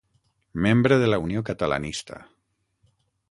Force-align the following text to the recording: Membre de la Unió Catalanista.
Membre 0.65 0.97
de 1.03 1.09
la 1.11 1.19
Unió 1.25 1.43
Catalanista. 1.51 2.19